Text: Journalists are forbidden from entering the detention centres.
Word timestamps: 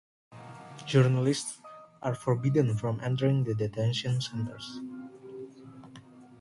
Journalists 0.87 1.59
are 2.01 2.15
forbidden 2.15 2.75
from 2.75 2.99
entering 3.01 3.43
the 3.43 3.53
detention 3.53 4.19
centres. 4.19 4.79